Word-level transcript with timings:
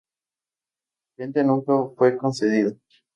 La 1.11 1.17
patente 1.27 1.43
nunca 1.43 1.73
fue 1.95 2.17
concedida. 2.17 2.73